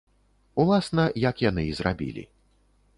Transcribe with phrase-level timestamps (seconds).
[0.63, 2.23] Уласна, як яны і зрабілі.